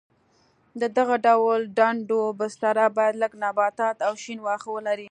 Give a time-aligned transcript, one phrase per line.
[0.81, 4.99] د دغه ډول ډنډونو بستره باید لږ نباتات او شین واښه ولري.